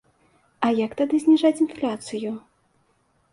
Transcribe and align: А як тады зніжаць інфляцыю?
А 0.67 0.69
як 0.85 0.95
тады 1.01 1.19
зніжаць 1.25 1.61
інфляцыю? 1.67 2.31